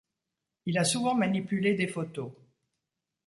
[0.65, 2.31] Il a souvent manipulé des photos.